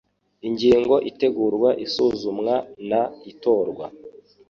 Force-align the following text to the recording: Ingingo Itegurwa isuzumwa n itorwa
Ingingo 0.47 0.95
Itegurwa 1.09 1.69
isuzumwa 1.85 2.55
n 2.89 2.91
itorwa 3.31 3.85